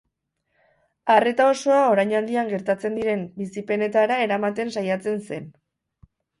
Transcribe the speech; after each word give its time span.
Arreta 1.15 1.47
osoa 1.49 1.83
orainaldian 1.91 2.49
gertatzen 2.55 2.97
diren 3.01 3.23
bizipenetara 3.45 4.21
eramaten 4.27 4.77
saiatzen 4.77 5.25
zen. 5.33 5.51